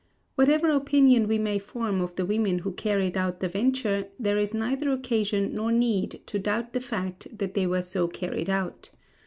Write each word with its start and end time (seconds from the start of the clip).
Whatever 0.33 0.71
opinion 0.71 1.27
we 1.27 1.37
may 1.37 1.59
form 1.59 2.01
of 2.01 2.15
the 2.15 2.25
women 2.25 2.57
who 2.57 2.71
carried 2.71 3.15
out 3.15 3.39
the 3.39 3.47
venture, 3.47 4.07
there 4.17 4.39
is 4.39 4.51
neither 4.51 4.89
occasion 4.89 5.53
nor 5.53 5.71
need 5.71 6.21
to 6.25 6.39
doubt 6.39 6.73
the 6.73 6.81
fact 6.81 7.27
they 7.37 7.67
were 7.67 7.83
so 7.83 8.07
carried 8.07 8.49
out. 8.49 8.89